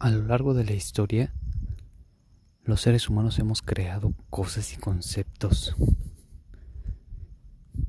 A 0.00 0.10
lo 0.10 0.22
largo 0.22 0.54
de 0.54 0.64
la 0.64 0.74
historia, 0.74 1.34
los 2.62 2.82
seres 2.82 3.08
humanos 3.08 3.40
hemos 3.40 3.62
creado 3.62 4.14
cosas 4.30 4.72
y 4.72 4.76
conceptos 4.76 5.74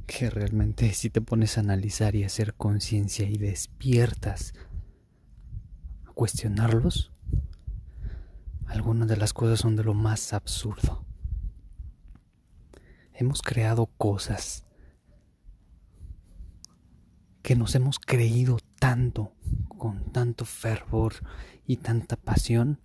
que 0.07 0.31
realmente 0.31 0.91
si 0.93 1.11
te 1.11 1.21
pones 1.21 1.57
a 1.57 1.61
analizar 1.61 2.15
y 2.15 2.23
a 2.23 2.25
hacer 2.25 2.55
conciencia 2.55 3.29
y 3.29 3.37
despiertas 3.37 4.55
a 6.07 6.11
cuestionarlos, 6.13 7.11
algunas 8.65 9.07
de 9.07 9.17
las 9.17 9.31
cosas 9.31 9.59
son 9.59 9.75
de 9.75 9.83
lo 9.83 9.93
más 9.93 10.33
absurdo. 10.33 11.05
Hemos 13.13 13.43
creado 13.43 13.85
cosas 13.85 14.65
que 17.43 17.55
nos 17.55 17.75
hemos 17.75 17.99
creído 17.99 18.57
tanto, 18.79 19.31
con 19.79 20.11
tanto 20.11 20.45
fervor 20.45 21.13
y 21.65 21.77
tanta 21.77 22.15
pasión, 22.15 22.79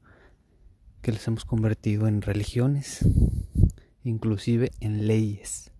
que 1.02 1.12
les 1.12 1.26
hemos 1.28 1.44
convertido 1.44 2.08
en 2.08 2.22
religiones, 2.22 3.06
inclusive 4.04 4.70
en 4.80 5.06
leyes, 5.06 5.72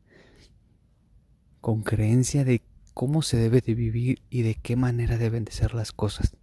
con 1.62 1.83
creencia 1.83 2.45
de 2.45 2.61
cómo 2.93 3.23
se 3.23 3.38
debe 3.38 3.62
de 3.62 3.74
vivir 3.74 4.23
y 4.29 4.43
de 4.43 4.57
qué 4.57 4.77
manera 4.77 5.16
deben 5.16 5.47
de 5.47 5.52
ser 5.52 5.73
las 5.73 5.93
cosas. 5.93 6.37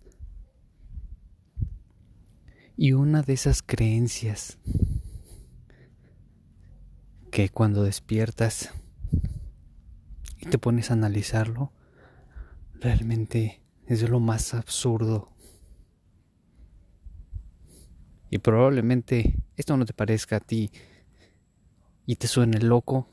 Y 2.75 2.93
una 2.93 3.21
de 3.21 3.33
esas 3.33 3.61
creencias 3.61 4.57
que 7.29 7.49
cuando 7.49 7.83
despiertas 7.83 8.71
y 10.39 10.47
te 10.47 10.57
pones 10.57 10.89
a 10.89 10.93
analizarlo, 10.93 11.71
realmente 12.79 13.60
es 13.91 14.09
lo 14.09 14.19
más 14.19 14.53
absurdo. 14.53 15.29
Y 18.29 18.37
probablemente 18.37 19.35
esto 19.57 19.75
no 19.75 19.85
te 19.85 19.93
parezca 19.93 20.37
a 20.37 20.39
ti 20.39 20.71
y 22.05 22.15
te 22.15 22.27
suene 22.27 22.59
loco 22.59 23.09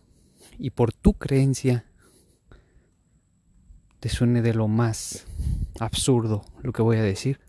y 0.59 0.71
por 0.71 0.93
tu 0.93 1.15
creencia 1.15 1.85
te 3.99 4.09
suene 4.09 4.43
de 4.43 4.55
lo 4.55 4.69
más 4.69 5.27
absurdo 5.81 6.45
lo 6.63 6.73
que 6.73 6.83
voy 6.83 6.99
a 6.99 7.03
decir, 7.03 7.41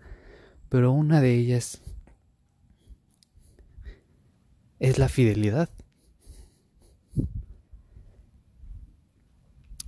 pero 0.67 0.91
una 0.91 1.21
de 1.21 1.35
ellas 1.35 1.81
es 4.79 4.97
la 4.97 5.09
fidelidad. 5.09 5.69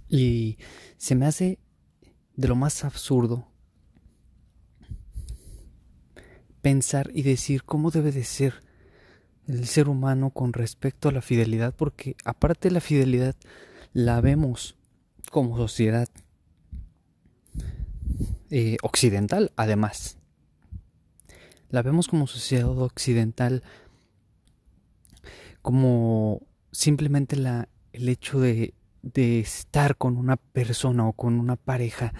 Y 0.07 0.59
se 0.97 1.15
me 1.15 1.25
hace 1.25 1.57
de 2.41 2.47
lo 2.47 2.55
más 2.55 2.83
absurdo 2.83 3.47
pensar 6.61 7.11
y 7.13 7.21
decir 7.21 7.63
cómo 7.63 7.91
debe 7.91 8.11
de 8.11 8.23
ser 8.23 8.63
el 9.47 9.67
ser 9.67 9.87
humano 9.87 10.31
con 10.31 10.53
respecto 10.53 11.09
a 11.09 11.11
la 11.11 11.21
fidelidad, 11.21 11.75
porque 11.75 12.15
aparte 12.25 12.69
de 12.69 12.73
la 12.73 12.81
fidelidad 12.81 13.35
la 13.93 14.21
vemos 14.21 14.75
como 15.31 15.55
sociedad 15.55 16.09
eh, 18.49 18.77
occidental, 18.81 19.51
además. 19.55 20.17
La 21.69 21.83
vemos 21.83 22.07
como 22.07 22.27
sociedad 22.27 22.75
occidental 22.77 23.63
como 25.61 26.41
simplemente 26.71 27.35
la, 27.35 27.69
el 27.93 28.09
hecho 28.09 28.39
de 28.39 28.73
de 29.01 29.39
estar 29.39 29.97
con 29.97 30.17
una 30.17 30.37
persona 30.37 31.07
o 31.07 31.13
con 31.13 31.39
una 31.39 31.55
pareja 31.55 32.13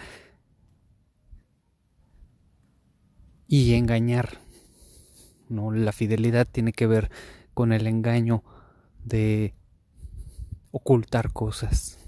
y 3.48 3.74
engañar. 3.74 4.40
No, 5.50 5.72
la 5.72 5.92
fidelidad 5.92 6.48
tiene 6.48 6.72
que 6.72 6.88
ver 6.88 7.12
con 7.54 7.74
el 7.74 7.88
engaño 7.88 8.44
de 9.04 9.54
ocultar 10.72 11.34
cosas 11.34 12.00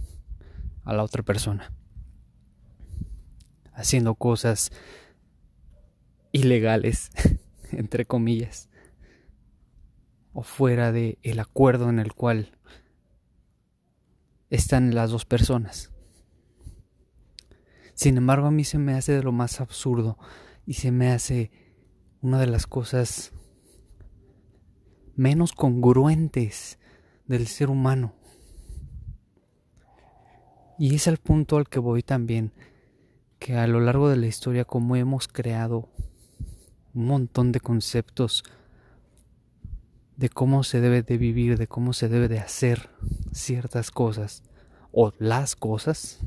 a 0.85 0.94
la 0.94 1.03
otra 1.03 1.23
persona. 1.23 1.73
Haciendo 3.73 4.16
cosas 4.16 4.72
ilegales, 6.31 7.12
entre 7.72 8.06
comillas, 8.06 8.69
o 10.31 10.41
fuera 10.41 10.91
de 10.91 11.19
el 11.22 11.39
acuerdo 11.39 11.89
en 11.89 12.00
el 12.00 12.13
cual 12.13 12.57
están 14.53 14.94
las 14.94 15.09
dos 15.09 15.25
personas. 15.25 15.91
Sin 17.96 18.18
embargo, 18.18 18.46
a 18.47 18.52
mí 18.52 18.64
se 18.64 18.78
me 18.78 18.94
hace 18.94 19.14
de 19.14 19.24
lo 19.24 19.31
más 19.31 19.59
absurdo 19.59 20.19
y 20.68 20.74
se 20.74 20.91
me 20.91 21.12
hace 21.12 21.52
una 22.22 22.40
de 22.40 22.46
las 22.46 22.68
cosas 22.68 23.34
menos 25.16 25.53
congruentes 25.53 26.78
del 27.25 27.47
ser 27.47 27.72
humano. 27.72 28.13
Y 30.78 30.94
es 30.94 31.08
el 31.08 31.18
punto 31.18 31.58
al 31.58 31.68
que 31.68 31.80
voy 31.80 32.03
también, 32.03 32.53
que 33.40 33.58
a 33.58 33.66
lo 33.66 33.80
largo 33.80 34.08
de 34.08 34.18
la 34.18 34.28
historia 34.28 34.66
como 34.66 34.96
hemos 34.96 35.28
creado 35.28 35.90
un 36.94 37.08
montón 37.08 37.52
de 37.52 37.59
conceptos 37.59 38.44
de 40.16 40.30
cómo 40.30 40.63
se 40.63 40.80
debe 40.80 41.02
de 41.02 41.18
vivir, 41.18 41.58
de 41.58 41.66
cómo 41.66 41.94
se 41.94 42.08
debe 42.08 42.28
de 42.28 42.38
hacer 42.38 42.92
ciertas 43.33 43.91
cosas 43.91 44.44
o 44.91 45.11
las 45.19 45.55
cosas, 45.55 46.19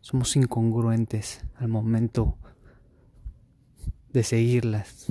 somos 0.00 0.34
incongruentes 0.36 1.44
al 1.56 1.68
momento 1.68 2.36
de 4.12 4.22
seguirlas 4.22 5.06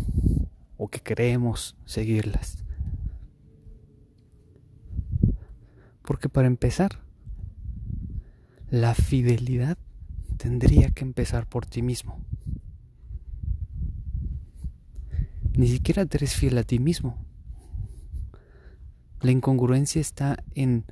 o 0.78 0.88
que 0.88 1.02
creemos 1.02 1.76
seguirlas. 1.86 2.64
Porque 6.04 6.30
para 6.30 6.48
empezar, 6.48 7.00
la 8.70 8.96
fidelidad 8.96 9.78
tendría 10.38 10.90
que 10.92 11.04
empezar 11.04 11.48
por 11.48 11.66
ti 11.66 11.82
mismo. 11.82 12.20
Ni 15.56 15.68
siquiera 15.68 16.04
eres 16.04 16.34
fiel 16.34 16.58
a 16.58 16.64
ti 16.64 16.80
mismo. 16.80 17.18
La 19.22 19.32
incongruencia 19.32 20.02
está 20.02 20.44
en 20.56 20.86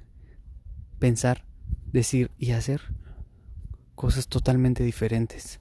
pensar, 0.99 1.45
decir 1.91 2.31
y 2.37 2.51
hacer 2.51 2.81
cosas 3.95 4.27
totalmente 4.27 4.83
diferentes. 4.83 5.59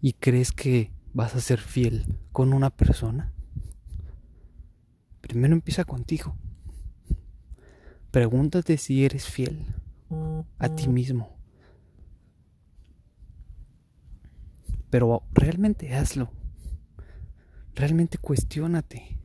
¿Y 0.00 0.14
crees 0.14 0.52
que 0.52 0.90
vas 1.12 1.34
a 1.34 1.40
ser 1.40 1.60
fiel 1.60 2.18
con 2.32 2.52
una 2.52 2.70
persona? 2.70 3.32
Primero 5.20 5.54
empieza 5.54 5.84
contigo. 5.84 6.36
Pregúntate 8.10 8.76
si 8.78 9.04
eres 9.04 9.26
fiel 9.26 9.64
a 10.58 10.68
ti 10.74 10.88
mismo. 10.88 11.36
Pero 14.90 15.22
realmente 15.32 15.94
hazlo. 15.94 16.30
Realmente 17.74 18.18
cuestiónate. 18.18 19.21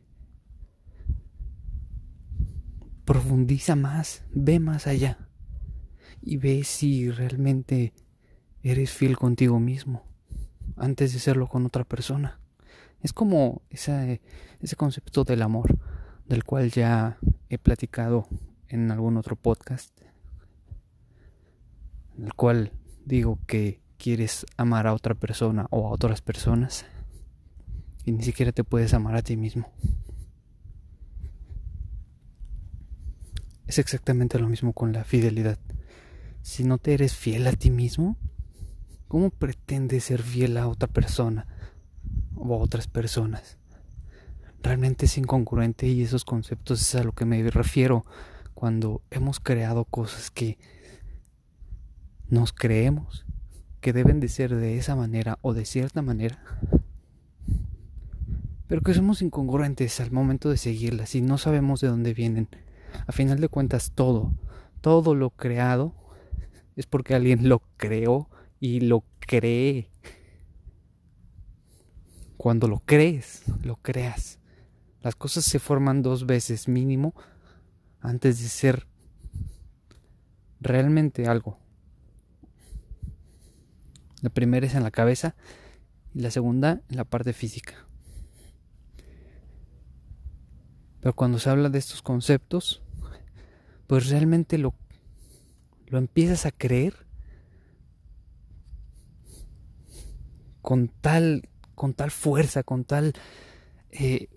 Profundiza 3.27 3.75
más, 3.75 4.23
ve 4.31 4.57
más 4.57 4.88
allá 4.88 5.17
y 6.21 6.38
ve 6.38 6.63
si 6.63 7.11
realmente 7.11 7.93
eres 8.63 8.91
fiel 8.91 9.17
contigo 9.17 9.59
mismo 9.59 10.05
antes 10.77 11.11
de 11.11 11.19
serlo 11.19 11.47
con 11.47 11.65
otra 11.65 11.83
persona. 11.83 12.39
Es 13.01 13.11
como 13.11 13.63
ese, 13.69 14.21
concepto 14.77 15.25
del 15.25 15.41
amor, 15.41 15.77
del 16.25 16.45
cual 16.45 16.71
ya 16.71 17.17
he 17.49 17.57
platicado 17.57 18.29
en 18.69 18.91
algún 18.91 19.17
otro 19.17 19.35
podcast, 19.35 19.91
en 22.17 22.23
el 22.23 22.33
cual 22.33 22.71
digo 23.03 23.39
que 23.45 23.81
quieres 23.97 24.45
amar 24.55 24.88
a 24.88 24.94
otra 24.94 25.15
persona 25.15 25.67
o 25.69 25.89
a 25.89 25.91
otras 25.91 26.21
personas 26.21 26.85
y 28.06 28.13
ni 28.13 28.24
siquiera 28.24 28.53
te 28.53 28.63
puedes 28.63 28.94
amar 28.94 29.18
a 29.18 29.21
ti 29.21 29.35
mismo. 29.35 29.69
Es 33.67 33.79
exactamente 33.79 34.39
lo 34.39 34.47
mismo 34.47 34.71
con 34.71 34.93
la 34.93 35.03
fidelidad. 35.03 35.59
Si 36.41 36.63
no 36.63 36.77
te 36.77 36.93
eres 36.93 37.13
fiel 37.15 37.45
a 37.47 37.51
ti 37.51 37.69
mismo, 37.69 38.17
¿cómo 39.09 39.29
pretendes 39.29 40.05
ser 40.05 40.21
fiel 40.21 40.57
a 40.57 40.69
otra 40.69 40.87
persona 40.87 41.45
o 42.33 42.53
a 42.53 42.57
otras 42.57 42.87
personas? 42.87 43.57
Realmente 44.63 45.05
es 45.05 45.17
incongruente 45.17 45.85
y 45.87 46.01
esos 46.01 46.23
conceptos 46.23 46.81
es 46.81 46.95
a 46.95 47.03
lo 47.03 47.11
que 47.11 47.25
me 47.25 47.43
refiero 47.51 48.05
cuando 48.53 49.01
hemos 49.11 49.41
creado 49.41 49.83
cosas 49.83 50.31
que 50.31 50.57
nos 52.29 52.53
creemos 52.53 53.25
que 53.81 53.93
deben 53.93 54.21
de 54.21 54.29
ser 54.29 54.55
de 54.55 54.77
esa 54.77 54.95
manera 54.95 55.39
o 55.41 55.53
de 55.53 55.65
cierta 55.65 56.01
manera, 56.01 56.39
pero 58.67 58.81
que 58.81 58.93
somos 58.93 59.21
incongruentes 59.21 59.99
al 59.99 60.11
momento 60.11 60.49
de 60.49 60.57
seguirlas 60.57 61.15
y 61.15 61.21
no 61.21 61.37
sabemos 61.37 61.81
de 61.81 61.89
dónde 61.89 62.13
vienen 62.13 62.49
a 63.05 63.11
final 63.11 63.39
de 63.39 63.49
cuentas 63.49 63.91
todo, 63.94 64.33
todo 64.81 65.15
lo 65.15 65.29
creado 65.31 65.94
es 66.75 66.85
porque 66.85 67.15
alguien 67.15 67.49
lo 67.49 67.61
creó 67.77 68.29
y 68.59 68.81
lo 68.81 69.03
cree. 69.19 69.89
Cuando 72.38 72.67
lo 72.67 72.79
crees, 72.79 73.44
lo 73.63 73.77
creas. 73.77 74.39
Las 75.01 75.15
cosas 75.15 75.45
se 75.45 75.59
forman 75.59 76.01
dos 76.01 76.25
veces 76.25 76.67
mínimo 76.67 77.13
antes 77.99 78.41
de 78.41 78.47
ser 78.47 78.88
realmente 80.59 81.27
algo. 81.27 81.59
La 84.21 84.29
primera 84.29 84.65
es 84.65 84.75
en 84.75 84.83
la 84.83 84.91
cabeza 84.91 85.35
y 86.13 86.21
la 86.21 86.31
segunda 86.31 86.81
en 86.89 86.97
la 86.97 87.05
parte 87.05 87.33
física. 87.33 87.88
Pero 91.01 91.15
cuando 91.15 91.39
se 91.39 91.50
habla 91.50 91.69
de 91.69 91.79
estos 91.79 92.01
conceptos, 92.01 92.83
pues 93.88 94.10
realmente 94.10 94.57
lo, 94.57 94.75
lo 95.88 95.98
empiezas 95.98 96.45
a 96.45 96.51
creer 96.51 97.07
con 100.62 100.89
tal, 100.89 101.50
con 101.75 101.94
tal 101.94 102.12
fuerza, 102.12 102.63
con 102.63 102.84
tal 102.84 103.13
eh, 103.92 104.28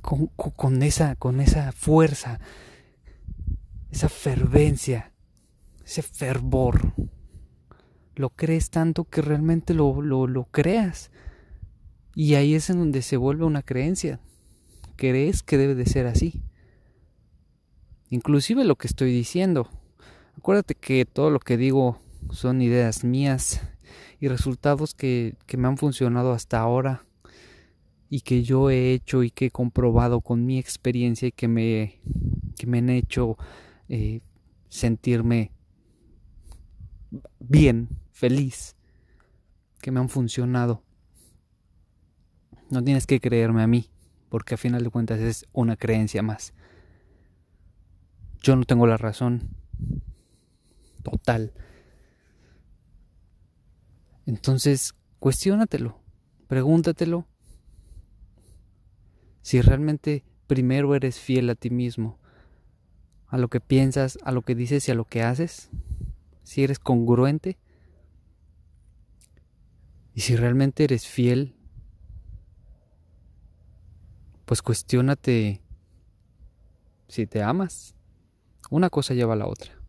con, 0.00 0.82
esa, 0.82 1.14
con 1.16 1.40
esa 1.40 1.72
fuerza, 1.72 2.40
esa 3.90 4.08
fervencia, 4.08 5.12
ese 5.84 6.02
fervor. 6.02 6.94
Lo 8.16 8.30
crees 8.30 8.70
tanto 8.70 9.04
que 9.04 9.22
realmente 9.22 9.74
lo, 9.74 10.02
lo, 10.02 10.26
lo 10.26 10.44
creas. 10.44 11.10
Y 12.14 12.34
ahí 12.34 12.54
es 12.54 12.70
en 12.70 12.78
donde 12.78 13.02
se 13.02 13.16
vuelve 13.16 13.44
una 13.44 13.62
creencia. 13.62 14.20
Crees 14.96 15.42
que 15.42 15.56
debe 15.56 15.74
de 15.74 15.86
ser 15.86 16.06
así. 16.06 16.42
Inclusive 18.10 18.64
lo 18.64 18.76
que 18.76 18.88
estoy 18.88 19.12
diciendo. 19.12 19.68
Acuérdate 20.36 20.74
que 20.74 21.04
todo 21.04 21.30
lo 21.30 21.38
que 21.38 21.56
digo 21.56 21.98
son 22.30 22.60
ideas 22.60 23.04
mías 23.04 23.60
y 24.18 24.28
resultados 24.28 24.94
que, 24.94 25.36
que 25.46 25.56
me 25.56 25.68
han 25.68 25.78
funcionado 25.78 26.32
hasta 26.32 26.58
ahora 26.58 27.02
y 28.08 28.22
que 28.22 28.42
yo 28.42 28.68
he 28.68 28.92
hecho 28.92 29.22
y 29.22 29.30
que 29.30 29.46
he 29.46 29.50
comprobado 29.50 30.20
con 30.20 30.44
mi 30.44 30.58
experiencia 30.58 31.28
y 31.28 31.32
que 31.32 31.46
me, 31.46 32.00
que 32.58 32.66
me 32.66 32.78
han 32.78 32.90
hecho 32.90 33.38
eh, 33.88 34.20
sentirme 34.68 35.52
bien, 37.38 37.88
feliz, 38.10 38.74
que 39.80 39.92
me 39.92 40.00
han 40.00 40.08
funcionado. 40.08 40.82
No 42.70 42.82
tienes 42.82 43.06
que 43.06 43.20
creerme 43.20 43.62
a 43.62 43.68
mí, 43.68 43.88
porque 44.28 44.54
a 44.54 44.58
final 44.58 44.82
de 44.82 44.90
cuentas 44.90 45.20
es 45.20 45.46
una 45.52 45.76
creencia 45.76 46.22
más. 46.22 46.52
Yo 48.40 48.56
no 48.56 48.64
tengo 48.64 48.86
la 48.86 48.96
razón 48.96 49.50
total. 51.02 51.52
Entonces, 54.26 54.94
cuestiónatelo, 55.18 55.98
pregúntatelo 56.46 57.26
si 59.42 59.60
realmente 59.60 60.24
primero 60.46 60.94
eres 60.94 61.18
fiel 61.18 61.50
a 61.50 61.54
ti 61.54 61.70
mismo, 61.70 62.18
a 63.26 63.38
lo 63.38 63.48
que 63.48 63.60
piensas, 63.60 64.18
a 64.22 64.32
lo 64.32 64.42
que 64.42 64.54
dices 64.54 64.86
y 64.88 64.90
a 64.90 64.94
lo 64.94 65.04
que 65.04 65.22
haces, 65.22 65.70
si 66.42 66.64
eres 66.64 66.78
congruente 66.78 67.58
y 70.14 70.20
si 70.22 70.36
realmente 70.36 70.84
eres 70.84 71.06
fiel, 71.06 71.56
pues 74.44 74.62
cuestiónate 74.62 75.62
si 77.08 77.26
te 77.26 77.42
amas. 77.42 77.94
Una 78.68 78.90
cosa 78.90 79.14
lleva 79.14 79.32
a 79.32 79.36
la 79.36 79.46
otra. 79.46 79.79